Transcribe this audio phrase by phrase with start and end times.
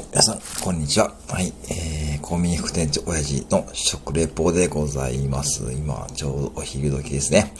[0.00, 1.12] はい、皆さん、こんにちは。
[1.28, 5.70] はい、えー、コンビニ副店長親父の食レポでございます。
[5.74, 7.52] 今、ちょうどお昼時ですね。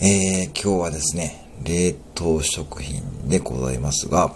[0.00, 4.34] えー、今日はですね、冷凍食品でございますが、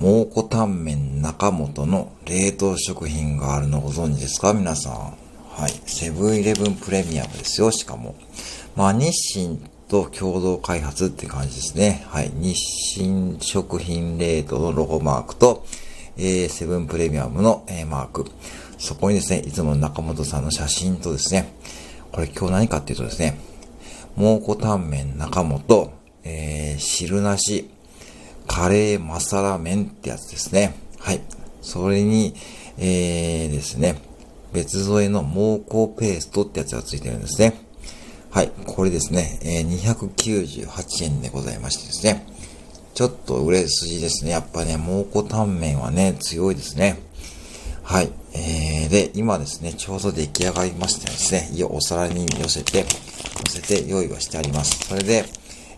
[0.00, 4.52] 蒙古タンメン中本の冷凍食品があるのご存知ですか？
[4.52, 4.92] 皆さん。
[4.92, 5.72] はい。
[5.86, 8.14] セブンイレブンプレミアムですよ、しかも。
[8.76, 9.58] まあ、日清
[9.88, 12.04] と共同開発って感じですね。
[12.08, 12.30] はい。
[12.34, 12.54] 日
[12.94, 15.64] 清食品冷凍のロゴマークと、
[16.18, 18.26] えー、セブンプレミアムの、えー、マーク。
[18.78, 21.52] そこにですね、いつもの中本さんの写真とですね、
[22.12, 23.38] これ今日何かっていうとですね、
[24.16, 25.92] 蒙古タンメン中本、
[26.24, 27.70] えー、汁なし、
[28.46, 30.74] カレーマサラ麺ってやつですね。
[30.98, 31.20] はい。
[31.60, 32.34] それに、
[32.78, 33.96] えー、ですね、
[34.52, 37.54] 別添えの蒙古ペーストってやつがついてるんですね。
[38.30, 38.50] はい。
[38.66, 42.26] これですね、えー、298円でございましてですね。
[42.98, 44.32] ちょっと売れ筋ですね。
[44.32, 46.98] やっぱね、蒙古タンメンはね、強いですね。
[47.84, 48.10] はい。
[48.34, 52.88] えー、で、今ですね、ちょうど出来上がりましてですね、いや、お皿に寄せて、乗
[53.48, 54.88] せて用意はしてあります。
[54.88, 55.24] それで、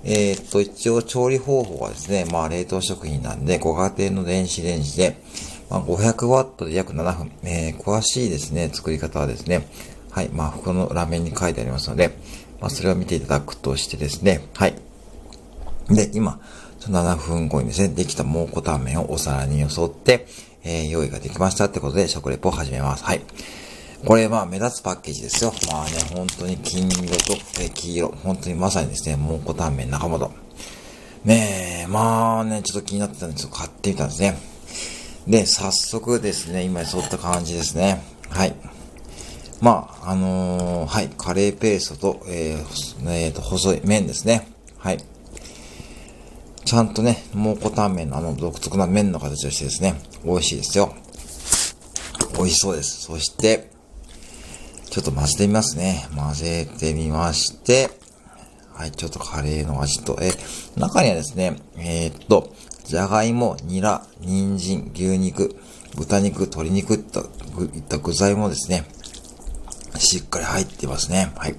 [0.03, 5.21] えー、っと、一応調理方法はですね、まあ冷凍食品なんで、ご家庭の電子レンジで、
[5.69, 9.69] まあ、500ワットで約7分、えー、詳しいですね、作り方はですね、
[10.11, 12.17] はい、まあ、このラーメに書いてありますので、
[12.63, 14.75] まあ、それを見ていただくとしてですね、はい。
[15.91, 16.41] で、今、
[16.81, 20.27] 7分後にですね、できた蒙古タンメンをお皿によそって、
[20.65, 23.05] えー、用意ができましたってことで食レポを始めます。
[23.05, 23.21] はい。
[24.05, 25.53] これまあ目立つパッケージですよ。
[25.71, 28.09] まあね、本当に金色と、え黄色。
[28.09, 30.31] 本当にまさにですね、蒙古タンメン中本。
[31.25, 34.39] ねえ、まあね、ちょっと気になってたんで、ちょっと買ってみたんですね。
[35.27, 38.03] で、早速ですね、今沿った感じですね。
[38.31, 38.55] はい。
[39.61, 44.49] まあ、あのー、はい、カレーペーストと、えー、えー、と、細い麺ですね。
[44.79, 45.05] はい。
[46.71, 50.95] ちゃんとね、蒙古タンメンのあの独特な麺の形をしてですね、美味しいですよ。
[52.37, 53.03] 美味しそうです。
[53.07, 53.73] そして、
[54.89, 56.07] ちょっと混ぜてみますね。
[56.15, 57.91] 混ぜてみまして、
[58.73, 60.31] はい、ちょっとカレーの味と、え、
[60.77, 65.57] 中にはですね、えー、っと、じゃがいも、ニラ、人参、牛肉、
[65.97, 68.85] 豚肉、鶏肉いったいった具材もですね、
[69.99, 71.33] しっかり入ってますね。
[71.35, 71.57] はい。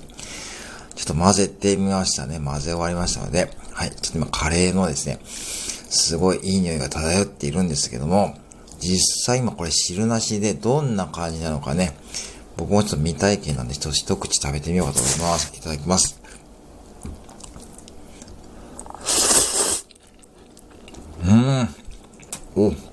[0.95, 2.39] ちょっと混ぜてみましたね。
[2.39, 3.89] 混ぜ終わりましたので、はい。
[3.89, 8.37] ちょっと今カレーのですね、すごいいい匂いが漂っているんですけども、
[8.79, 11.97] 実際今これ汁なしでどんな感じなのかね、
[12.57, 15.51] 僕もちょっと未体験なんで一一口食べてみようかと思います。
[15.57, 16.21] いただきます。
[21.25, 21.67] うん。
[22.55, 22.90] おお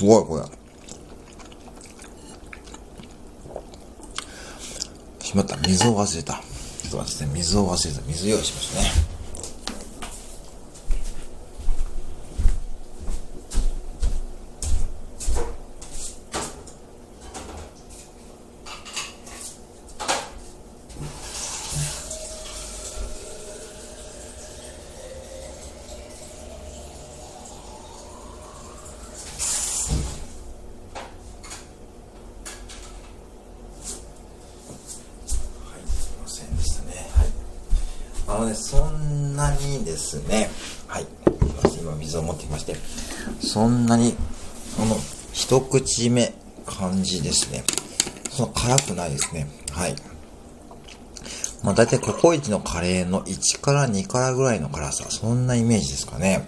[0.00, 0.44] すごい、これ。
[5.22, 5.58] しまった。
[5.58, 6.32] 水を忘れた。
[6.32, 7.34] ちょっと待って。
[7.34, 8.00] 水を忘れた。
[8.08, 9.10] 水用意しましたね。
[38.32, 40.50] あのね、そんなにですね、
[40.86, 41.06] はい、
[41.80, 42.74] 今水を持ってきまして、
[43.40, 44.14] そんなに、
[44.76, 44.96] この、
[45.32, 46.34] 一口目
[46.66, 47.64] 感じですね。
[48.30, 49.48] その辛くないですね。
[49.72, 49.94] はい。
[51.62, 56.46] まあ大体ココイチのカレーの1から2からぐらいの辛さ、そんなイメージですかね。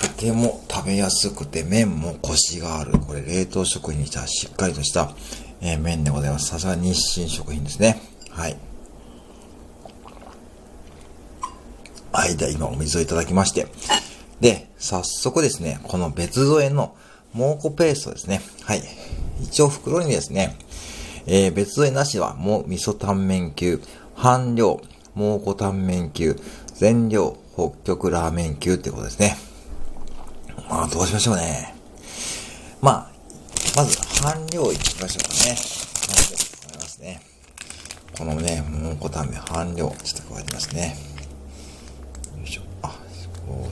[0.00, 2.98] とても食べやすくて麺もコシがある。
[2.98, 5.14] これ冷凍食品にしたしっかりとした、
[5.60, 6.48] えー、麺でございます。
[6.48, 8.00] さすが日清食品ですね。
[8.30, 8.67] はい。
[12.36, 13.66] 間、今お水をいただきまして。
[14.40, 16.94] で、早速ですね、この別添えの
[17.34, 18.40] 蒙古ペーストですね。
[18.62, 18.82] はい。
[19.42, 20.56] 一応袋にですね、
[21.26, 23.80] えー、別添えなしは、もう味噌タンメン級、
[24.14, 24.80] 半量、
[25.14, 26.36] 蒙古タンメン級、
[26.74, 29.36] 全量、北極ラーメン級ってことですね。
[30.68, 31.74] まあ、どうしましょうね。
[32.80, 33.10] まあ、
[33.76, 35.56] まず、半量いきましょうかね。
[36.06, 37.20] 半量、加えますね。
[38.16, 40.96] このね、蒙古タンメン半量、ちょっと加えてますね。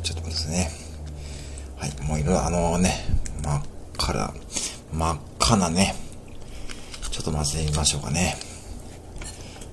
[0.03, 0.71] ちょっと待ってですね。
[1.77, 2.95] はい、もういろいろあのね、
[3.43, 3.63] 真っ
[3.99, 4.35] 赤な、
[4.93, 5.95] 真っ赤なね、
[7.11, 8.37] ちょっと混ぜてみましょうかね。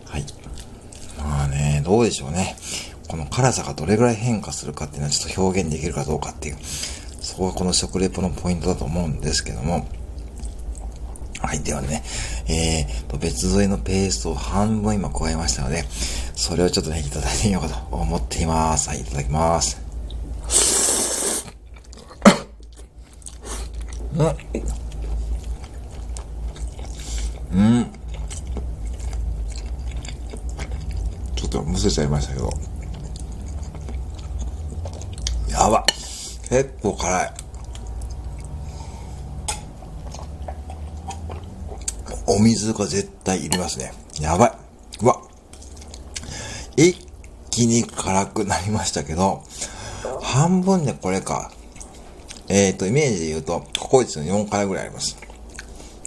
[0.05, 0.25] はい。
[1.17, 2.55] まあね、どうでしょうね。
[3.07, 6.57] この辛さがどれぐらい変化するかっていうのはちょっと表現できるかどうかっていう、
[7.21, 9.87] そこがこの食レポのポイントだと思うんですけども、
[11.41, 12.03] はい、ではね、
[12.47, 15.83] えーと、別添えのペーストを半分今加えましたので、
[16.35, 18.89] それをちょっとね、いただいてみようかと思っています。
[18.89, 19.82] はい、いただきます。
[24.15, 24.27] うん。
[27.51, 27.85] うん。
[31.35, 32.49] ちょっとむせちゃいましたけど。
[35.49, 35.85] やば
[36.49, 37.33] 結構辛い。
[42.25, 43.93] お水が絶対いりますね。
[44.19, 44.51] やばい。
[45.01, 45.21] うわ。
[46.75, 47.07] 一
[47.51, 49.43] 気に辛くなりましたけど、
[50.21, 51.51] 半分でこれか。
[52.55, 55.17] えっ、ー、と、イメージで言うと、ココイチの4辛ぐらいあります。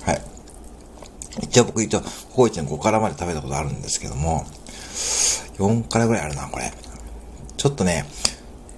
[0.03, 0.23] はい。
[1.43, 2.07] 一応僕一応、コ
[2.37, 4.47] コイチの5辛まで食べたことあるんですけども、
[5.59, 6.73] 4辛ぐらいあるな、これ。
[7.57, 8.05] ちょっとね、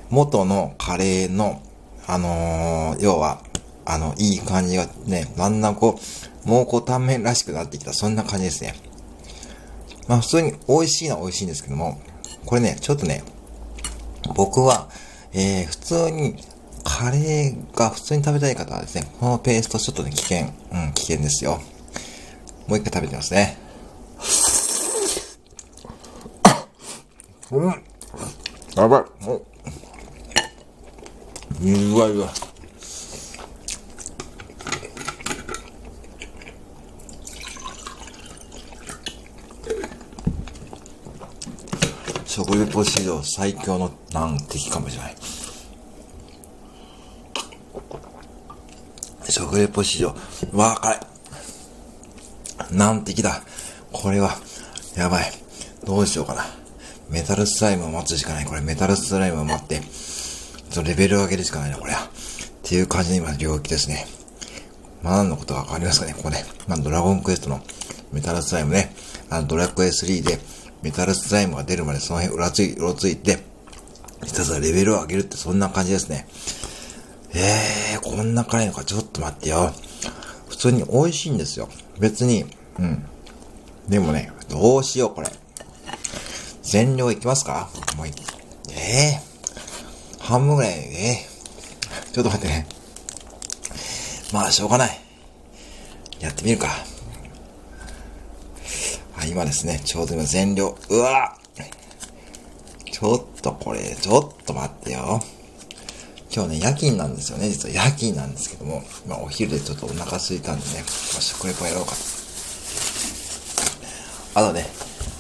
[0.08, 1.60] 元のカレーの、
[2.06, 3.42] あのー、要は、
[3.84, 6.00] あの、いい感じがね、だんだんこ
[6.46, 8.76] う、蒙古タンメンらしくなってきた、そんな感じですね。
[10.06, 12.00] まあ普通に美味しいのは美味しいんですけども、
[12.46, 13.24] これね、ちょっとね、
[14.34, 14.88] 僕は、
[15.34, 16.36] えー、普通に、
[16.88, 21.60] カレーが普通に食べたい方はですね、このペーストちょっとね、危険、うん、危険ですよ。
[22.66, 23.58] もう一回食べてますね。
[27.52, 27.84] うん。
[28.74, 29.24] やばい。
[29.24, 29.44] もう。
[31.60, 32.28] うわうわ。
[42.24, 45.27] 食レポ史上最強の難敵かもしれない。
[49.48, 50.08] 食レポ史上、
[50.52, 51.00] わー辛い。
[52.70, 53.42] 難敵だ。
[53.92, 54.36] これは、
[54.94, 55.32] やばい。
[55.84, 56.44] どうしようかな。
[57.08, 58.44] メタルスライムを待つしかない。
[58.44, 59.80] これメタルスライムを待って、
[60.70, 62.00] ちょレベルを上げるしかないな、これは。
[62.00, 62.08] っ
[62.62, 64.06] ていう感じの今、領域ですね。
[65.02, 66.44] まあ、何のことがわかりますかね、ここね。
[66.66, 67.62] まあ、ドラゴンクエストの
[68.12, 68.94] メタルスライムね。
[69.30, 70.38] あの、ドラクエ3で、
[70.82, 73.38] メタルスライムが出るまでその辺うらつい、うろついて、
[74.26, 76.28] ひたすらレベルを上げるってそんな感じですね。
[77.40, 79.72] えー、こんな辛いのか、ちょっと待ってよ。
[80.48, 81.68] 普通に美味しいんですよ。
[82.00, 82.44] 別に、
[82.80, 83.04] うん。
[83.88, 85.28] でもね、どうしよう、これ。
[86.62, 87.70] 全量いきますか？
[87.96, 88.12] もうい、
[88.72, 92.66] えー、半分ぐらい、えー、ちょっと待ってね。
[94.32, 95.00] まあ、しょうがない。
[96.18, 96.68] やってみるか。
[99.12, 101.38] はい、今ですね、ちょうど今全量、うわ
[102.90, 105.22] ちょっとこれ、ちょっと待ってよ。
[106.34, 107.48] 今日ね、夜勤なんですよね。
[107.48, 111.92] 実は夜勤なんですけども、まあお昼でちょっとお腹空いたんでね、まあ、食レポやろうか
[114.34, 114.66] あとね、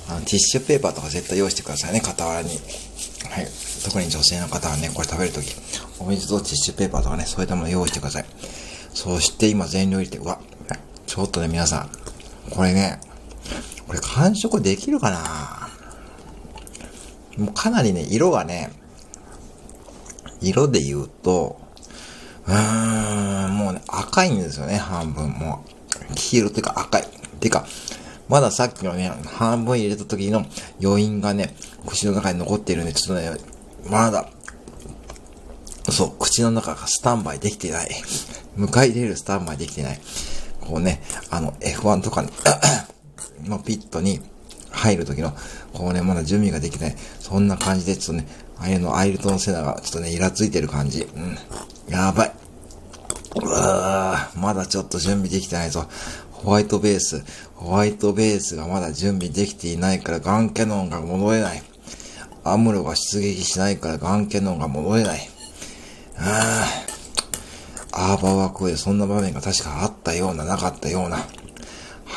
[0.08, 2.50] あの、ティッシュペーパーとか絶対用意してくださいね、傍らに。
[2.50, 2.58] はい。
[3.84, 5.54] 特に女性の方はね、これ食べるとき、
[5.98, 8.26] お水とティッシュペーパーとかね、そういったもの用意してください。
[8.92, 10.40] そして今全量入れて、うわ、
[11.06, 11.90] ちょっとね、皆さん、
[12.50, 13.00] これね、
[13.86, 15.68] これ完食できるかな？
[17.42, 18.70] もうかなりね、色がね、
[20.40, 21.60] 色で言うと、
[22.46, 25.30] うーん、もうね、赤いんですよね、半分。
[25.30, 25.64] も
[26.10, 27.04] う、黄色っていうか赤い。
[27.40, 27.66] てか、
[28.28, 30.44] まださっきのね、半分入れた時の
[30.82, 31.54] 余韻がね、
[31.86, 33.38] 口の中に残っているんで、ちょっとね、
[33.88, 34.28] まだ、
[35.90, 37.90] そう、口の中がスタンバイできてない。
[38.56, 40.00] 迎え入れるスタンバイできてない。
[40.60, 42.28] こうね、あの、F1 とかに
[43.48, 44.20] のピットに
[44.78, 45.32] 入る時の、
[45.72, 46.96] こうね、まだ準備ができない。
[47.20, 51.02] そんな感じで、ちょっとね、ああいうの、アイルトンセナがちょっとね、イラついてる感じ。
[51.02, 51.38] うん。
[51.88, 52.32] やばい。
[53.36, 55.86] うわーまだちょっと準備できてないぞ。
[56.32, 57.22] ホワイトベース。
[57.54, 61.62] ホワイトベースがまだ準備できていないからガンキャノンが戻れない。
[62.44, 65.28] アムロが出撃しないからガンキャノンが戻れない。
[66.16, 66.64] あ
[67.92, 68.12] あ。
[68.12, 71.26] アーバーワークでそんな場面が確かあったような、なかったような。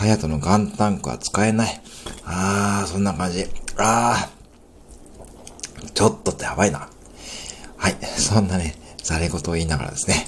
[0.01, 1.79] ハヤトのガンタンクは使えない。
[2.25, 3.45] あー、そんな感じ。
[3.77, 5.91] あー。
[5.91, 6.89] ちょっとってやばいな。
[7.77, 7.95] はい。
[8.17, 10.25] そんなね、ざれ言を言いながらですね。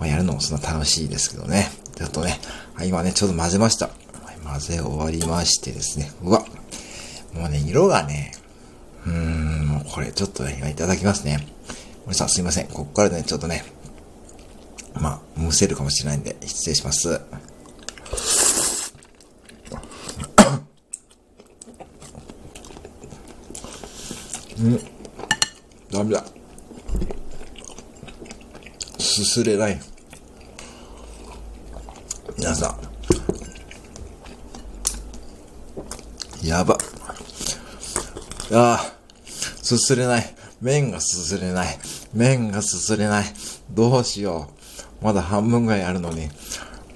[0.00, 1.70] まあ、やるのもそんな楽しいですけどね。
[1.94, 2.40] ちょっとね、
[2.72, 3.90] はい、今ね、ちょっと混ぜました。
[4.44, 6.10] 混ぜ終わりましてですね。
[6.22, 6.46] うわ。
[7.34, 8.32] もうね、色がね、
[9.04, 11.46] うーん、もうこれちょっとね、いただきますね。
[12.06, 12.68] 森さんすいません。
[12.68, 13.62] こっからね、ちょっとね、
[14.94, 17.20] まあ、むせるかもしれないんで、失礼します。
[24.62, 24.80] うん。
[25.90, 26.24] ダメだ。
[28.98, 29.80] すすれない。
[32.38, 32.78] 皆さ
[36.42, 36.46] ん。
[36.46, 36.78] やば。
[38.52, 38.94] ああ、
[39.26, 40.34] すすれない。
[40.60, 41.78] 麺がすすれない。
[42.14, 43.24] 麺がすすれない。
[43.70, 44.48] どうしよ
[45.00, 45.04] う。
[45.04, 46.28] まだ半分ぐらいあるのに。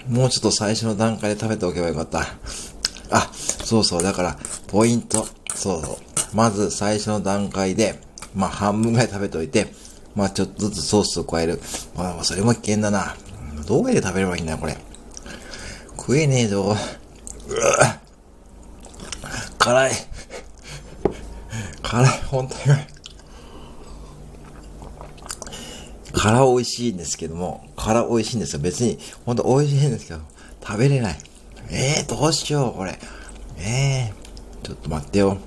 [0.08, 2.20] もうちょっと最初の段階で食べておけばよかった。
[3.11, 5.26] あ、そうそう、だから、ポイント。
[5.54, 6.05] そうそう。
[6.37, 7.99] まず最初の段階で、
[8.35, 9.69] まあ半分ぐらい食べておいて、
[10.14, 11.59] まあちょっとずつソースを加える。
[11.97, 13.16] まあそれも危険だな。
[13.66, 14.76] どうやって食べればいいんだよ、これ。
[15.97, 16.61] 食えねえぞ。
[16.61, 16.76] うわ
[19.59, 19.93] 辛い。
[21.83, 22.87] 辛い、本当に辛い。
[26.12, 28.61] 辛美味しいんですけども、辛美味しいんですよ。
[28.61, 30.21] 別に、ほんと美味しいんですけど、
[30.62, 31.19] 食べれない。
[31.71, 32.99] ええー、どうしよう、これ。
[33.59, 35.38] ええー、ちょっと待ってよ。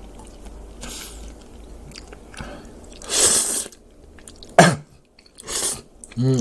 [6.20, 6.36] うん。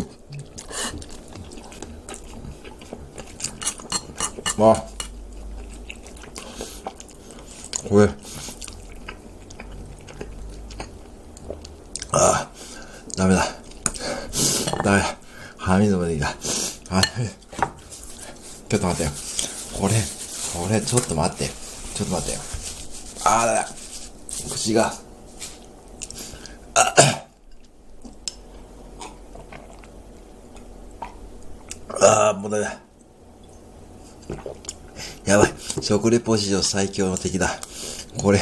[4.57, 4.83] まあ。
[7.87, 8.09] これ。
[12.11, 12.49] ああ、
[13.15, 13.45] ダメだ。
[14.83, 15.17] ダメだ。
[15.57, 16.27] 鼻水もできた。
[16.29, 16.33] あ、
[17.01, 19.11] ちょっと待ってよ。
[19.79, 21.45] これ、これ、ちょっと待って。
[21.47, 22.41] ちょっと待ってよ。
[23.23, 23.69] ああ、だだ。
[24.51, 25.08] 口が。
[32.01, 32.79] ああ、もうだだ。
[35.25, 35.53] やばい。
[35.81, 37.59] 食レポ史上最強の敵だ。
[38.17, 38.39] これ、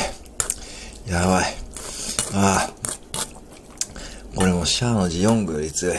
[1.07, 1.45] やばい。
[2.33, 2.77] ああ。
[4.35, 5.97] これもシャアのジオングより強い。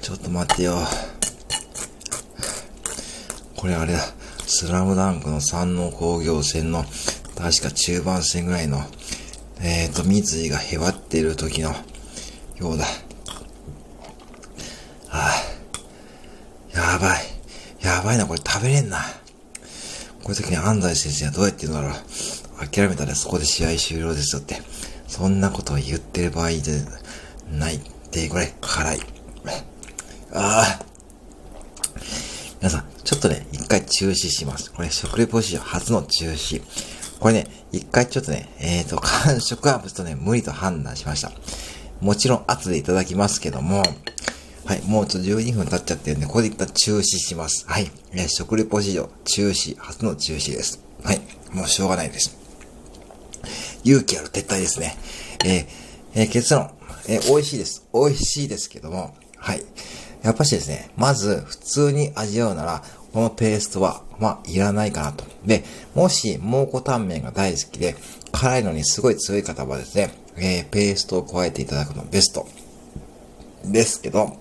[0.00, 0.76] ちょっと待ってよ。
[3.56, 4.00] これあれだ。
[4.46, 6.84] スラムダンクの三能工業戦の、
[7.36, 8.78] 確か中盤戦ぐらいの、
[9.60, 11.74] えっ、ー、と、三井がへばってる時の
[12.58, 12.84] ようだ。
[15.10, 16.78] ああ。
[16.78, 17.22] やばい。
[17.80, 18.98] やばいな、これ食べれんな。
[20.22, 22.68] こういう時に安西先生はどうやって言うんだろう。
[22.68, 24.56] 諦めたらそこで試合終了ですよって。
[25.08, 26.74] そんなことを言ってる場合じゃ
[27.50, 27.80] ないっ
[28.10, 29.00] て、これ、辛い。
[30.32, 30.84] ああ。
[32.60, 34.72] 皆さん、ちょっとね、一回中止します。
[34.72, 36.62] これ、食レポ史上初の中止。
[37.20, 41.32] これね、一回ちょっとね、えっ、ー、と、完食はちょっとね、無理と判断しました。
[42.00, 43.82] もちろん、後でいただきますけども、
[44.66, 47.66] はい、もうちょっと12分経っちゃってるんで、ここで一旦中止します。
[47.68, 47.90] はい。
[48.12, 50.82] えー、食レポ史上中止、初の中止です。
[51.02, 51.20] はい。
[51.52, 52.36] もうしょうがないです。
[53.84, 54.96] 勇気ある撤退ですね。
[55.44, 55.66] えー、
[56.14, 56.70] えー、結論、
[57.08, 57.86] えー、美味しいです。
[57.92, 59.62] 美味しいですけども、はい。
[60.22, 65.24] やっぱしですね、まず普通に味わうなら、このペーストは、まあ、いらないかなと。
[65.44, 65.62] で、
[65.94, 67.96] もし、蒙古タンメンが大好きで、
[68.32, 72.48] 辛いのにすごい強い方はですね、えー、ペーストを加えていただくのベスト。
[73.66, 74.36] ですけど、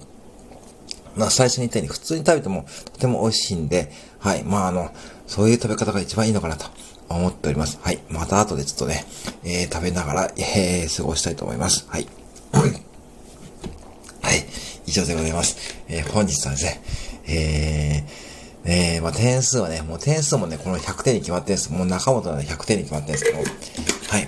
[1.16, 4.44] まあ、最初に言ったように普通に食べてもとても美味しいんで、はい。
[4.44, 4.92] まあ、あの、
[5.28, 6.66] そういう食べ方が一番いいのかなと
[7.10, 7.80] 思っております。
[7.82, 8.00] はい。
[8.10, 9.06] また後でちょっとね、
[9.44, 11.86] えー、食べながら、えー、過ごしたいと思います。
[11.90, 12.08] はい。
[12.54, 14.46] はい。
[14.86, 15.58] 以上でございます。
[15.88, 16.82] えー、本日はですね、
[17.28, 18.34] えー、
[18.66, 21.72] えー、まあ、点数はね、もう点数もね、この100点に決まってるんです。
[21.72, 24.28] もう中本はね、100点に決まってるんですけど、はい。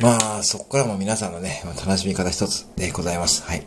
[0.00, 3.42] まあ、そこからも皆さんのね、楽しみ方一つでございます。
[3.42, 3.62] はい。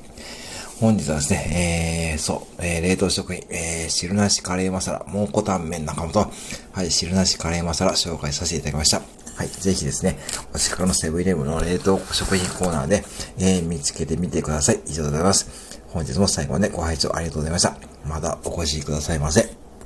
[0.83, 6.29] 本日はですね、えー、そう、えー、冷凍食品、えー、汁なしカレーマサラ、蒙古タンメン中本、
[6.73, 8.97] はい、汁なしカレーマサラ紹介させていただきました。
[9.37, 10.17] はい、ぜひですね、
[10.53, 13.05] お近くのセブンイレブンの冷凍食品コーナーで、
[13.39, 14.81] えー、見つけてみてください。
[14.85, 15.79] 以上でございます。
[15.87, 17.77] 本日も最後までご拝聴ありがとうございました。
[18.05, 19.52] またお越しくださいませ。